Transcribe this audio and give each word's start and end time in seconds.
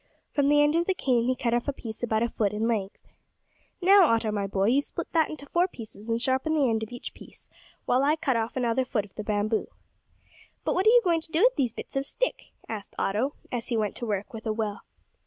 From 0.31 0.49
the 0.49 0.63
end 0.63 0.75
of 0.75 0.87
the 0.87 0.95
cane 0.95 1.25
he 1.25 1.35
cut 1.35 1.53
off 1.53 1.67
a 1.67 1.73
piece 1.73 2.01
about 2.01 2.23
a 2.23 2.27
foot 2.29 2.53
in 2.53 2.67
length. 2.67 2.97
"Now, 3.83 4.07
Otto, 4.07 4.31
my 4.31 4.47
boy, 4.47 4.65
you 4.69 4.81
split 4.81 5.13
that 5.13 5.29
into 5.29 5.45
four 5.45 5.67
pieces, 5.67 6.09
and 6.09 6.19
sharpen 6.19 6.55
the 6.55 6.67
end 6.67 6.81
of 6.81 6.91
each 6.91 7.13
piece, 7.13 7.51
while 7.85 8.01
I 8.01 8.15
cut 8.15 8.35
off 8.35 8.55
another 8.57 8.83
foot 8.83 9.05
of 9.05 9.13
the 9.13 9.23
bamboo." 9.23 9.67
"But 10.65 10.73
what 10.73 10.87
are 10.87 10.89
you 10.89 11.01
going 11.03 11.21
to 11.21 11.31
do 11.31 11.41
with 11.43 11.55
these 11.55 11.73
bits 11.73 11.95
of 11.95 12.07
stick?" 12.07 12.45
asked 12.67 12.95
Otto, 12.97 13.35
as 13.51 13.67
he 13.67 13.77
went 13.77 13.95
to 13.97 14.07
work 14.07 14.33
with 14.33 14.47
a 14.47 14.51
will. 14.53 14.79